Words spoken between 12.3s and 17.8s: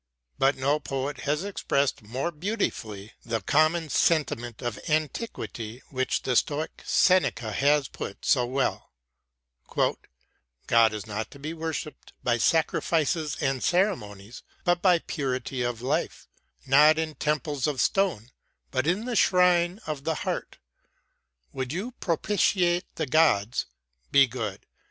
sacrifices and ceremonies, but by purity of life; not in temples of